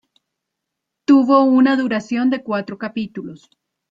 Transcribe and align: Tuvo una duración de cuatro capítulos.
Tuvo 1.05 1.43
una 1.43 1.75
duración 1.75 2.31
de 2.31 2.41
cuatro 2.41 2.79
capítulos. 2.79 3.51